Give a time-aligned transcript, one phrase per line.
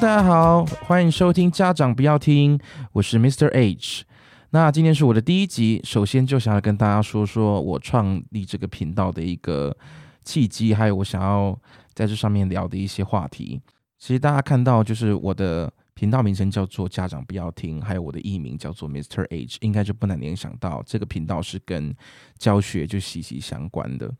[0.00, 2.58] 大家好，欢迎收听家长不要听，
[2.92, 3.48] 我是 Mr.
[3.48, 4.04] H。
[4.48, 9.76] 那今天是我的第一集，首先就想要跟大家说说我创立这个频道的一个
[10.24, 11.54] 契机，还有我想要
[11.92, 13.60] 在这上面聊的一些话题。
[13.98, 19.26] 其实大家看到，就是我的频道名称叫做家长不要听，还有我的艺名叫做 Mr.
[19.28, 21.94] H，应该就不难联想到这个频道是跟
[22.38, 24.10] 教学就息息相关的。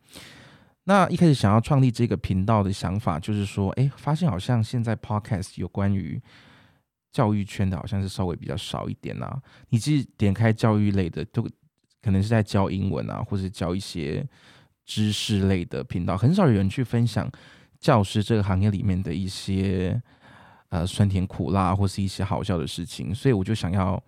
[0.84, 6.20] 那一开始想要创立这个频道的想法，就是说，哎，发现好像现在 Podcast 有关于
[7.12, 9.40] 教育圈的，好像是稍微比较少一点啊。
[9.68, 11.46] 你其实点开教育类的，都
[12.02, 14.26] 可能是在教英文啊，或者教一些
[14.84, 17.30] 知识类的频道，很少有人去分享
[17.78, 20.00] 教师这个行业里面的一些
[20.70, 23.14] 呃酸甜苦辣，或是一些好笑的事情。
[23.14, 24.02] 所以我就想要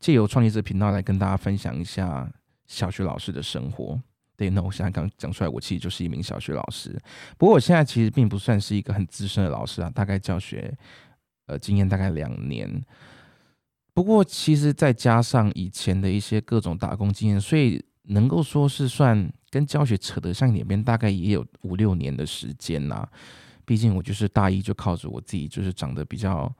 [0.00, 2.28] 借由创立这个频道来跟大家分享一下
[2.66, 3.98] 小学老师的生活。
[4.38, 6.96] 对，那我现在刚讲出来，我其实就是一名小学老师。
[7.36, 10.72] 不过我现在其实并不算是一个很资深的老师啊，大概教学
[11.46, 12.80] 呃经验大概两年。
[13.92, 23.04] 不过其实再加上以前的一些各种打工经验，所以能够说是算跟教学扯得上一点边，大概也有五六年的时间呐。
[23.64, 26.54] 毕竟我就是大一就靠着我自己，就是长得比较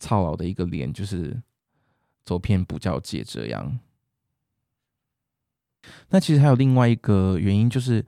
[0.00, 1.40] 操劳的一个脸，就是
[2.24, 3.78] 走遍补教界这样。
[6.10, 8.04] 那其实还有另外一个原因，就是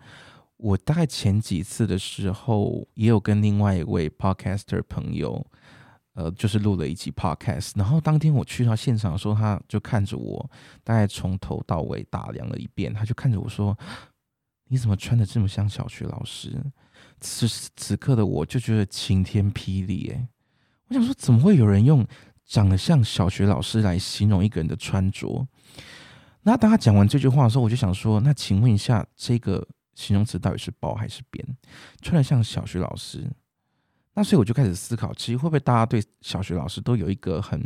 [0.57, 5.45] 我大概前几次的时候，也有跟另外一位 podcaster 朋友，
[6.15, 7.73] 呃，就是录了一集 podcast。
[7.75, 10.51] 然后当天我去到现场的时候，他就看着我，
[10.85, 13.77] 大概从头到尾打量了一遍，他就看着我说
[14.69, 16.57] ：“你怎么穿的这么像小学老师？”
[17.21, 20.29] 此时此刻的我就觉得晴天霹雳，哎，
[20.89, 22.07] 我想说，怎么会有人用
[22.45, 25.47] 长得像小学老师来形容一个人的穿着？
[26.47, 31.45] 那当他讲完这句话的时候，我就想说，那请问一下，这个形容词到底是褒还是贬？
[32.01, 33.29] 穿的像小学老师，
[34.15, 37.61] 那所以我就开始思考，其实会不会大家对小学老师都有一个很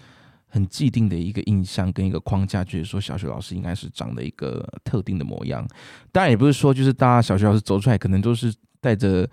[0.48, 5.66] 很既定的一个印象跟一个框架，就是说小学老师应该是长得一个特定的模样。
[6.12, 9.26] 当然也不是说就是大家小学老师走出来可能都是带着。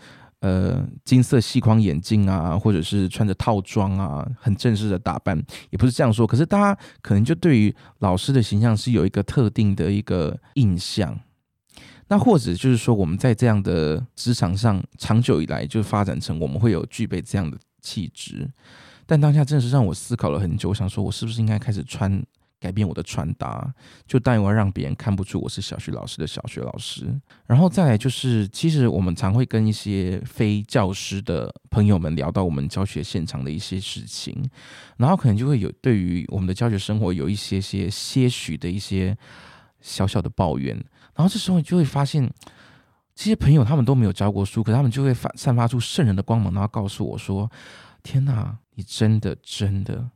[0.44, 6.28] 呃，金色细框眼镜啊，或者是穿着套装啊，很正式的打扮，也不是这样说。
[6.28, 11.18] 可是大家可能就对于老师的形象是有一个特定的一个印象。
[12.09, 18.52] 那或者就是说，我们在这样的职场上长久以来就发展成我们会有具备这样的气质。
[19.06, 22.22] 但当下真的是让我思考了很久，我想说我是不是应该开始穿。
[22.63, 23.74] 改变我的穿搭，
[24.07, 27.13] 就但我要让别人看不出我是小学老师的小学老师。
[27.46, 34.50] 然后再来就是，其实我们常会跟一些非教师的朋友们聊到我们教学现场的一些事情，
[34.96, 39.18] 然后可能就会有对于我们的教学生活有一些些些许的一些
[39.81, 40.74] 小小的抱怨。
[41.16, 42.31] 然后这时候你就会发现，
[43.13, 47.51] 这些朋友他们都没有教过书，可他们就会发散发出圣人的光芒，然后告诉我说
[48.01, 50.09] ：“天哪，你真的真的。”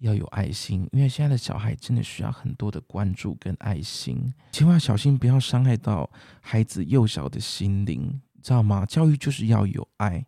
[0.00, 8.84] 要有爱心，因为现在的小孩真的需要很多的关注跟爱心，千万小心不要伤害到孩子幼小的心灵，知道吗？
[8.86, 10.24] 教育就是要有爱。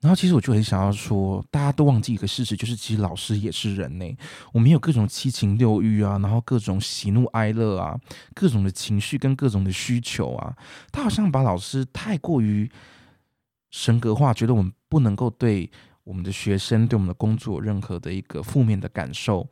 [0.00, 4.16] 然后其实我就很想要说，大家都忘记一个事实，就是其实老师也是人呢，
[4.52, 7.98] 我们有各种七情六欲啊，然后各种喜怒哀乐啊，
[8.34, 10.56] 各种的情绪跟各种的需求啊，
[10.90, 12.70] 他好像把老师太过于
[13.70, 15.70] 神格化，觉得我们不能够对。
[16.06, 19.44] 我们的学生对我们的工作任何的一个负面的感受，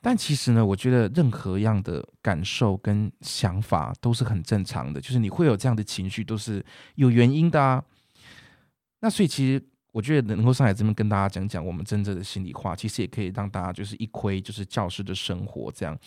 [0.00, 7.84] 但其实呢，我觉得任何样的感受跟想法都是很正常的，就是你会有这样的情绪，都是有原因的啊。
[9.00, 9.62] 那所以其实
[9.92, 15.98] 我觉得能够上来这边跟大家讲讲我们真正的心里话，其实也可以让大家就是一窥就是教师的生活这样。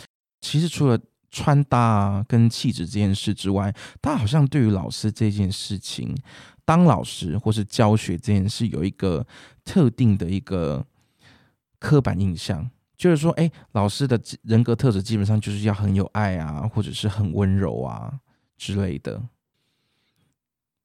[0.41, 0.99] 其实除了
[1.33, 6.15] 穿搭跟气质这件事之外，他好像对于老师这件事情。
[6.63, 9.27] 当老师或是教学这件事，有一个
[9.65, 10.85] 特定的一个
[11.77, 18.13] 刻板印象，就是说，哎，老师的人格特质基本上就是要很有爱啊，或者是很温柔啊
[18.55, 19.21] 之类的。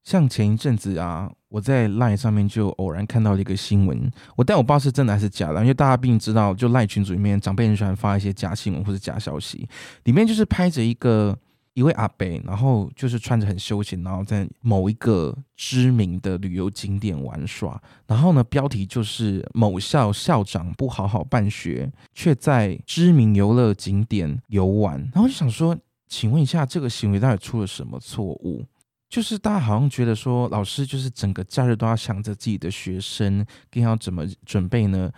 [0.03, 9.67] 像前一阵子啊，我在 LINE 上面就偶然看到了一个新闻，我但我不知道是真的还是假的，因为大家毕竟知道，就 LINE 群组里面长辈很喜欢发一些假新闻或者假消息，
[10.03, 11.37] 里面就是拍着一个。
[11.75, 17.81] 一位阿伯，然后就是穿着很休闲，然后在某一个知名的旅游景点玩耍。
[18.05, 24.99] 然后呢，标题就是某校校长不好好办学，却在知名游乐景点游玩。
[25.13, 25.77] 然后就想说，
[26.09, 28.65] 请问一下，这个行为到底出了什么错误？
[29.09, 35.11] 就是大家好像觉得说，老师就是整个假日都要想着自己的学生，更要怎么准备呢？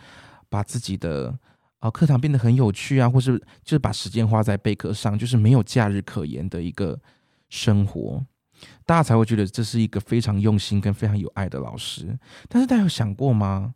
[0.49, 1.37] 把自己的。
[1.81, 6.95] 啊，课堂变得很有趣啊，或是就是把时间花在备课上，就是没有假日可言的一个
[7.49, 8.23] 生活，
[8.85, 12.15] 大家才会觉得这是一个非常用心跟非常有爱的老师。
[12.47, 13.73] 但是大家有想过吗？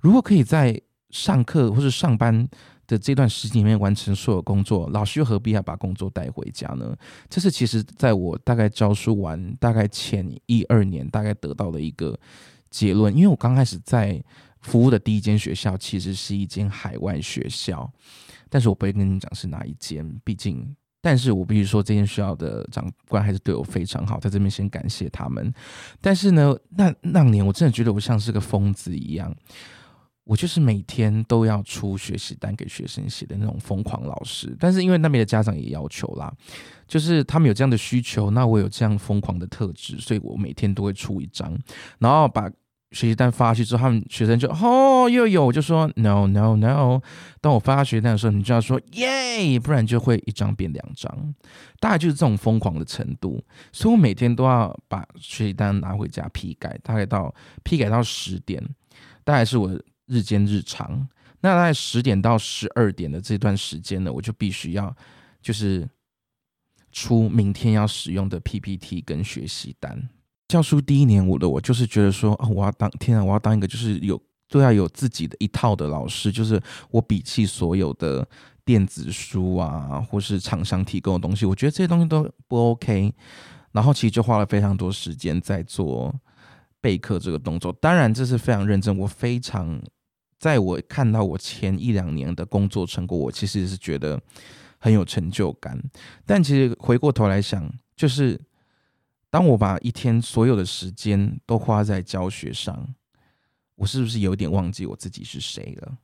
[0.00, 2.48] 如果可以在上课或是上班
[2.86, 6.96] 的这段时间里面完成所有工作，老师又何必要把工作带回家呢？
[7.28, 12.18] 这是其实在我大概教书完大概前一二年，大概得到的一个
[12.70, 13.14] 结论。
[13.14, 14.22] 因为我刚开始在
[14.60, 17.90] 服务的第一间学校，其实是一间海外学校，
[18.48, 25.52] 但是我不会跟你讲是哪一间，毕竟，但是我必须说，这间学校的长官还是对我非常好，在这边先感谢他们。
[26.00, 29.34] 但是呢，那那年我真的觉得我像是个疯子一样。
[30.26, 36.32] 我就是每天都要出学习单给学生写的那种疯狂老师，但是因为那边的家长也要求啦，
[36.88, 41.56] 就是他们有这样的需求，那我有这样疯狂的特质，所以我每天都会出一张，
[42.00, 42.50] 然后把
[42.90, 47.00] 学习单发去之后，他们学生就哦又有，我就说 no no no，
[47.40, 51.34] 当我发学习单的时候，你就要说耶，不然就会一张变两张，
[51.78, 53.40] 大概就是这种疯狂的程度，
[53.70, 57.32] 所以我每天都要把学习单拿回家批改，大概到
[57.62, 58.60] 批改到十点，
[59.22, 59.70] 大概是我。
[60.06, 61.08] 日间日常，
[61.40, 64.94] 那在十点到十二点的这段时间呢，我就必须要
[65.42, 65.88] 就是
[66.92, 70.08] 出明天要使用的 PPT 跟学习单。
[70.48, 76.60] 教书第一年，我的我就是觉得说，哦，我要当天啊，我要当一个就是有都要有自己的一套的老师，就是
[76.90, 78.26] 我摒弃所有的
[78.64, 83.12] 电子书啊，或是厂商提供的东西，我觉得这些东西都不 OK。
[83.72, 86.14] 然后其实就花了非常多时间在做
[86.80, 89.78] 备课这个动作，当然这是非常认真，我非常。
[90.38, 94.20] 在我看到我前一两年的工作成果，我其实是觉得
[94.78, 95.82] 很有成就感。
[96.24, 98.40] 但其实回过头来想，就是
[99.30, 102.94] 当我把一天所有的时间都花在教学上，
[103.76, 105.98] 我是不是有点忘记我自己是谁了？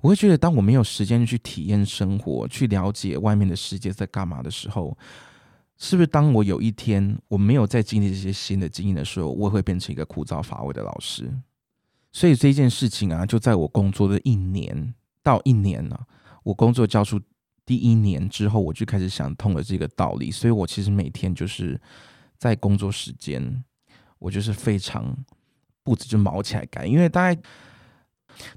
[0.00, 4.96] 我会觉得，当我没有时间去体验生活、去了解外面的世界在干嘛的时候，
[5.76, 11.30] 是不是当我有一天我没有再经历这些新的经验的时候，我会变成一个枯燥乏味的老师？
[12.16, 16.00] 所以这件事情啊，就在我工作的一年到一年呢，
[16.44, 17.20] 我工作教书
[17.66, 20.30] 第一年之后，我就开始想通了这个道理。
[20.30, 21.78] 所以我其实每天就是
[22.38, 23.62] 在工作时间，
[24.18, 25.14] 我就是非常
[25.82, 27.38] 步子就毛起来改，因为大概，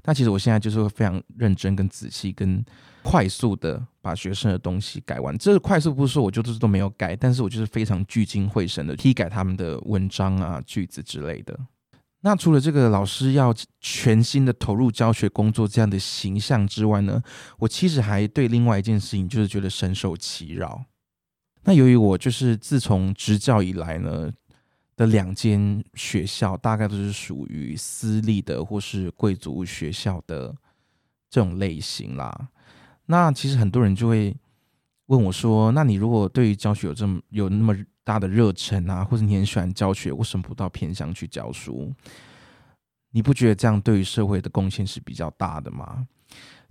[0.04, 2.64] 那其实我现在就是会非常认真、跟仔细、跟
[3.02, 5.36] 快速的把学生的东西改完。
[5.36, 11.60] 这个快速不是说我就是都没有改，但是我就是非常聚精会神的批改他们的文章啊、句子之类的。
[12.22, 17.22] 那除了这个老师要全心的投入教学工作这样的形象之外呢，
[17.58, 20.84] 我其实还对另外一件事情就是觉得深受其扰。
[21.64, 24.30] 那由于我就是自从执教以来呢
[24.96, 30.54] 的两间学校，大概都是属于私立的或是贵族学校的
[31.30, 32.48] 这种类型啦。
[33.06, 34.36] 那其实很多人就会
[35.06, 37.74] 问我说：“那你如果对于教学有这么有那么？”
[38.10, 41.94] 大的热忱啊，或者你很喜欢教学，为什么不到偏乡去教书？
[43.12, 46.04] 你不觉得这样对于社会的贡献是比较大的吗？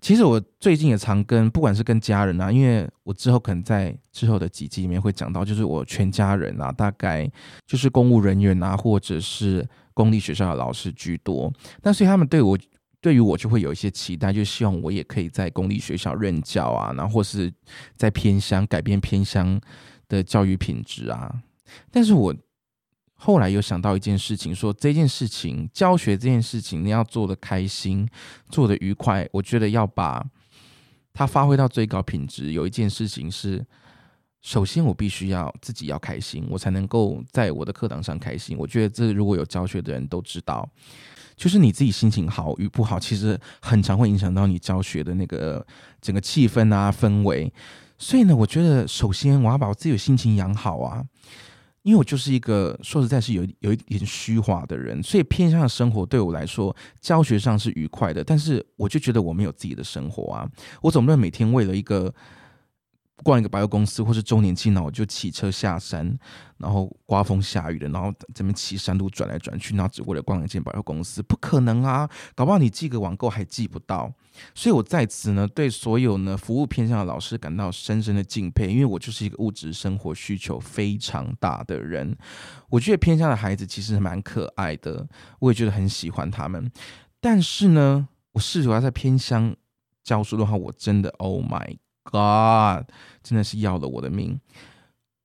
[0.02, 7.26] 其实我最近也常跟，不管是跟家人啊，因为我之后可能在之后的几集里面会讲到，就是我全家人啊，大概
[7.66, 11.50] 就是公务人员啊，或者是公立学校的老师居多。
[11.84, 12.60] 那所以他们对我，
[13.00, 17.50] 对于我就会有一些期待，就希望我也可以在公立学校任教啊，然后或是
[17.96, 19.58] 在偏乡改变偏乡。
[20.10, 21.34] 的教育品质啊，
[21.90, 22.36] 但是我
[23.14, 28.08] 后来又想到一件事情，说这件事情教学这件事情，你要做的开心，
[28.50, 30.26] 做的愉快，我觉得要把
[31.14, 32.54] 它发挥到最高品质。
[32.54, 33.66] 有一件事情是，
[34.42, 38.58] 首先我必须要自己要开心，我才能够在我的课堂上开心。
[38.58, 40.68] 我觉得这如果有教学的人都知道，
[41.36, 45.66] 就是你自己心情好与不好，其实很常会影响到你教学的那个
[46.02, 47.54] 整个气氛啊氛围。
[48.00, 51.04] 所以呢，我觉得首先我要把我自己的心情养好啊，
[51.84, 60.50] 因为我就是一个说实在是有有一点虚华的人，所以偏向的生活对我来说，教学上是愉快的，但是我就觉得我没有自己的生活啊，
[60.82, 62.12] 我总不能每天为了一个。
[63.24, 66.18] 逛一个百货公司，或是周年庆呢，我就骑车下山，
[66.58, 72.10] 然后刮风下雨的，然后这边骑山路转来转去，然后只为了逛一间百货公司，不可能啊！
[72.36, 74.12] 搞不好你寄个网购还寄不到。
[74.56, 82.16] 所以我在此呢，对所有呢服务偏向的老师感到深深的敬佩，因为我就是一个物质生活需求非常大的人。
[82.70, 85.08] 我觉得偏向的孩子其实蛮可爱的，
[85.40, 86.72] 我也觉得很喜欢他们。
[87.20, 89.54] 但是呢，我试图要在偏乡
[90.04, 91.78] 教书的话，我真的 Oh my。
[92.10, 92.88] God，
[93.22, 94.40] 真的是要了我的命！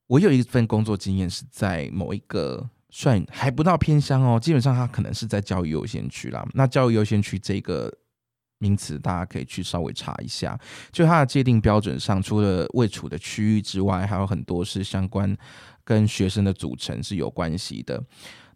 [0.07, 6.47] 我有一份工作经验是在某一个算还不到偏乡哦，基本上它可能是在教育优先区啦。
[6.53, 7.91] 那教育优先区这个
[8.59, 10.59] 名词，大家可以去稍微查一下。
[10.93, 15.35] 就它的界定标准上，除了位处的区域之外，还有很多是相关
[15.83, 18.03] 跟学生的组成是有关系的。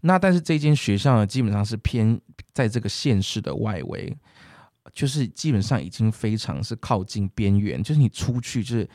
[0.02, 2.20] 那但是这间学校呢，基本上是偏
[2.52, 4.16] 在这个县市的外围，
[4.92, 8.88] 就是基本上已经非常是靠近边缘，就是你出去就是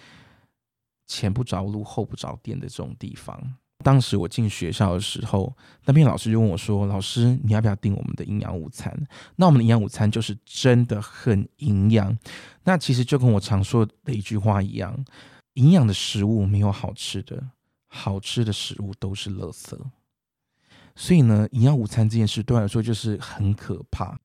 [1.07, 3.55] 前不着路后不着店的这种地方。
[3.83, 8.97] 当时我进学校的时候，那边老师就问我说：“老师，你要不要订我们的营养午餐？”
[9.35, 12.17] 那我们的营养午餐就是真的很营养。
[12.63, 15.03] 那其实就跟我常说的一句话一样，
[15.55, 17.43] 营养的食物没有好吃的，
[17.87, 19.77] 好吃的食物都是垃圾。
[20.95, 24.17] 所以呢，营养午餐这件事对我来说就是很可怕。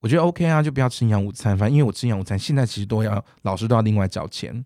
[0.00, 1.56] 我觉得 OK 啊，就不要吃营养午餐。
[1.58, 4.64] 反正因为我吃营养午餐，现在其实都要老师都要另外找钱。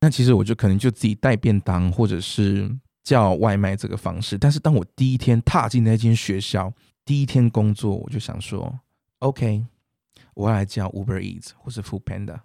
[0.00, 2.70] 那其实我就可能就自己带便当，或者是
[3.02, 4.38] 叫外卖这个方式。
[4.38, 6.72] 但是当我第一天踏进那间学校，
[7.04, 8.78] 第一天工作，我就想说
[9.18, 9.64] ，OK，
[10.34, 12.38] 我要来叫 Uber Eats 或是 Food Panda。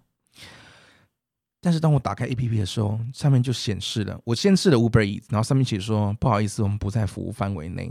[1.60, 7.90] 但是当我打开 APP 的时候，上面就显示了，我先试了 Uber Eats，然后上面写说不好意思，我们不在服务范围内。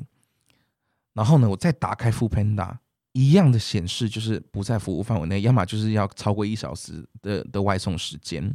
[1.14, 2.76] 然后呢，我再打开 Food Panda，
[3.14, 8.52] 一样的显示就是不在服务范围内，要么就是要超过一小时的的外送时间。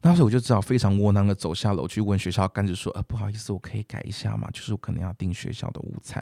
[0.00, 4.50] 当时我就只好非常窝囊的走下楼去问学校干事说：“呃，不好意思，我可以改一下吗？
[4.52, 6.20] 就是我可能要订学校的午餐。”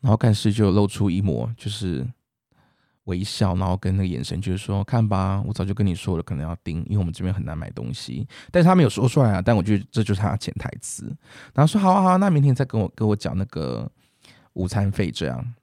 [0.00, 2.10] 然后干事就露出一抹就是
[3.04, 11.14] 微笑，然后跟那个眼神就是说：“看吧，我早就跟你说了，可能要订，因为我们这边很难买东西。”但是他没有说出来啊，但我觉得这就是他潜台词。
[11.52, 13.86] 然后说：“好好，那明天再跟我跟我讲那个。”
[14.58, 15.54] 午餐费这样，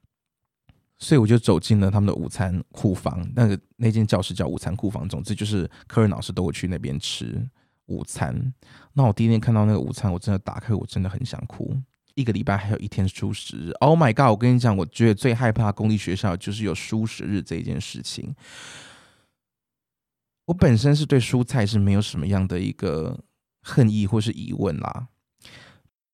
[0.97, 3.29] 所以我就走进了他们的午餐库房。
[3.35, 7.45] 那个那间教室叫午餐库房，总之就是科任老师都会去那边吃
[7.87, 8.53] 午餐。
[8.93, 11.77] 那我第一天看到那个午餐，我真的打开，我真的很想哭。
[12.13, 14.31] 一个礼拜还有一天舒适日，Oh my god！
[14.31, 18.33] 我跟你讲，我觉得最害怕公立学校就是有舒适日这一件事情。
[20.45, 23.19] 我本身是对蔬菜是没有什么样的一个
[23.61, 25.09] 恨意或是疑问啦。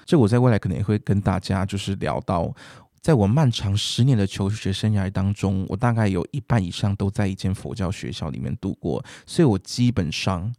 [0.06, 2.54] 这我在未来可能也会跟大家就是聊到，
[3.02, 10.54] 在我漫长十年的求学生涯当中，我大概有一半以上都在一间佛教学校里面度过，所以我基本上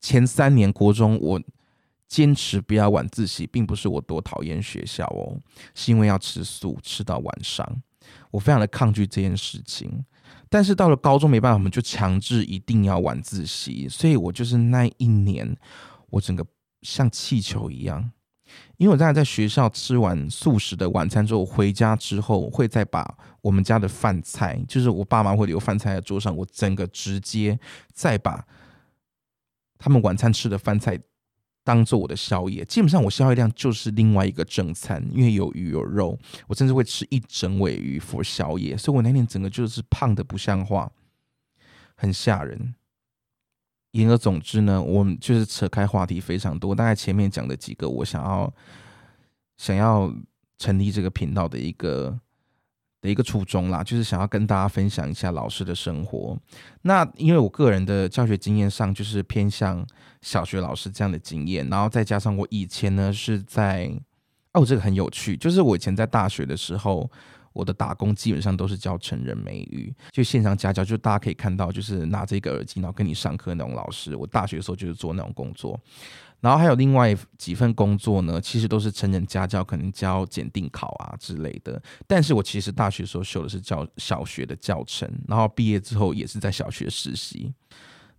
[0.00, 1.40] 前三年国中我
[2.08, 5.40] 坚持不要晚自习，并不是我多讨厌学校哦，
[5.74, 7.82] 是因为要吃素吃到晚上，
[8.30, 10.04] 我非常的抗拒这件事情。
[10.48, 15.56] 但是到了高中没办法，我们就强制一定要晚自习，所以我就是那一年，
[16.10, 16.46] 我整个
[16.82, 18.12] 像气球一样。
[18.76, 27.58] 因为我在在学校吃完素食的晚餐之后，回家之后会再把我们家的饭菜，就是我爸妈会留饭菜在桌上，我整个直接
[27.92, 28.46] 再把
[29.78, 30.98] 他们晚餐吃的饭菜
[31.64, 32.64] 当做我的宵夜。
[32.64, 38.76] 基本上我宵夜量就是另外一个正餐，因为有鱼有肉，我甚至会吃一整尾鱼 for 宵夜。
[38.76, 40.90] 所以我那天整个就是胖的不像话，
[41.96, 42.74] 很吓人。
[43.96, 46.74] 言而总之呢，我们就是扯开话题非常多。
[46.74, 48.52] 大概前面讲的几个，我想要
[49.56, 50.12] 想要
[50.58, 52.18] 成立这个频道的一个
[53.00, 56.38] 的一个初衷啦，就是想要跟大家分享一下老师的生活。
[56.82, 59.86] 那因为我个人的教学经验上，就是偏向
[60.22, 63.90] 小学老师这样的经验，然后再加上我以前呢是在
[64.52, 67.10] 哦，这个很有趣，就是我以前在大学的时候。
[67.56, 74.14] 我的打工基本上都是教成人美语，就线上家教，就大家可以看到，就是拿着一个耳机，然后跟你上课那种老师。
[74.14, 75.80] 我大学的时候就是做那种工作，
[76.40, 81.82] 然后还有另外几份工作呢，其实都是成人家教，可能教检定考啊之类的。
[82.06, 87.50] 但是我其实大学时候修的是教小学的教程，然后毕业之后也是在小学实习。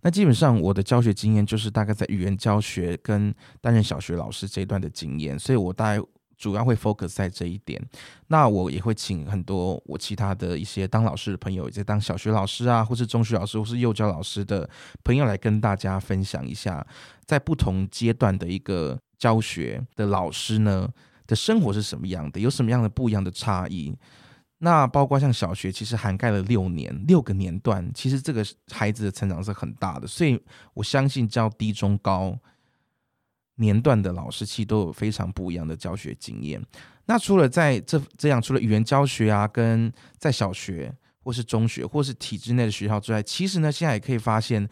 [0.00, 6.02] 那基本上我的教学经验就是大概在语言教学跟担任小学老师这一段的经验，所以我大概。
[6.38, 7.82] 主要会 focus 在这一点，
[8.28, 14.70] 那我也会请很多我其他的一些当老师的朋友，也在当小学老师啊，或是中学老师，或是幼教老师的
[15.02, 16.86] 朋友来跟大家分享一下，
[17.26, 20.88] 在不同阶段的一个教学的老师呢
[21.26, 23.92] 的生活是什么样的，有什么样的不一样的差异。
[24.58, 30.40] 那包括像小学，其实涵盖了六年六个年段，其实这个孩子的成长是很大的，所以
[30.74, 32.38] 我相信教低中高。
[33.58, 36.60] 年段的老师其实都有非常不一样的教学经验。
[37.06, 44.68] 那除了在这这样，除了语言教学啊，跟在小学或是中学或是体制内的学校之外，其实呢，现在也可以发现，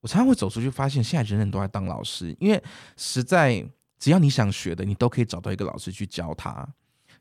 [0.00, 2.62] 我常常会走出去发现，现在人人都在当老师，因为
[2.96, 3.64] 实在
[3.98, 6.68] 只要你想学的，你都可以找到一个老师去教他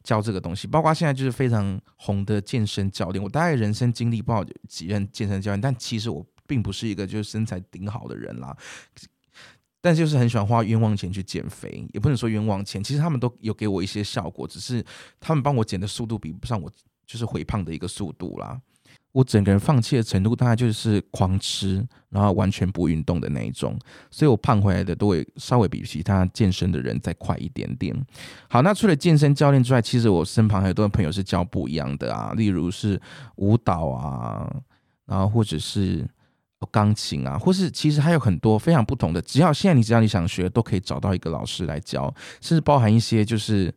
[0.04, 0.68] 教这个东西。
[0.68, 8.56] 包括现在就是非常红的健身教练，我大概人生经历不好几任健身教练，但其实我并不是一个就是身材顶好的人啦。
[9.82, 14.86] 但就是很喜欢花冤枉钱去减肥，也不能说冤枉钱，其实他们都有给我一些效果，只是
[15.20, 16.72] 他们帮我减的速度比不上我
[17.06, 18.62] 就是回胖的一个速度啦。
[19.14, 23.78] 我整个人放弃的程度大概就是狂吃，然后完全不运动的那一种，
[24.10, 27.94] 所以我胖回来的都会稍微比其他健身的人再快一点点。
[28.48, 33.02] 好，那除了健身教练之外，其实我身旁很多朋友是教不一样的啊，例如是
[33.36, 34.50] 舞蹈啊，
[35.06, 36.08] 然后或者是
[36.68, 39.22] 钢琴啊，或是其实还有很多非常不同的。
[39.22, 43.74] 只要现在你只要你想学，都可以找到一个老师来教，甚至包含一些就是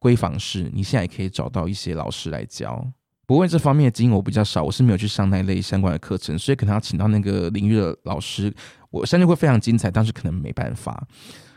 [0.00, 2.86] 闺房式，你现在也可以找到一些老师来教。
[3.26, 8.54] 不过这方面的经验我比较少，我是没有去上那类相关的课程，所以可能要请到那个领域的老师，
[8.90, 11.06] 我相信会非常精彩，但是可能没办法，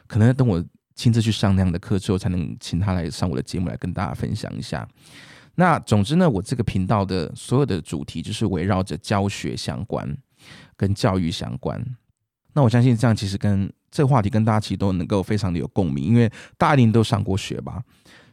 [0.07, 0.63] 可能要等我
[0.95, 4.87] 亲自去上那样的课之后，才能请他来上我的节目来跟大家分享一下。
[5.55, 10.17] 那总之呢，我这个频道的所有的主题就是围绕着教学相关，
[10.79, 11.85] 跟教育相关。
[12.53, 17.83] 那我相信这样其实跟这个话题跟大家其实都能够非常的有共鸣，因为大家一定都上过学吧。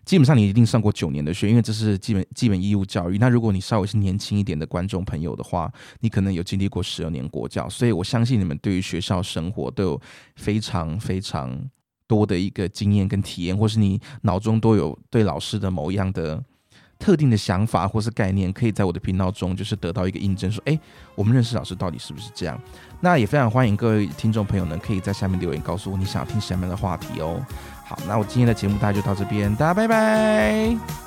[0.04, 3.18] 基本上你一定上过九年的学，因为这是基本基本义务教育。
[3.18, 10.00] 那如果你稍微是年轻一点的观众朋友的话，你可能有经历过十二年国教，所以我相信你们对于学校生活都有
[10.36, 11.60] 非常非常
[12.06, 16.40] 多的一个经验跟体验，或是你脑中都有对老师的某一样的
[16.98, 20.78] 特定的想法或是概念，可以在我的频道中就是得到一个印证，说哎，
[21.14, 22.60] 我们认识老师到底是不是这样？
[23.00, 27.40] 那也非常欢迎各位听众朋友呢，可以在下面留言告诉我你想要听什么样的话题哦。
[27.84, 31.05] 好，那我今天的节目大家就到这边，大家拜拜。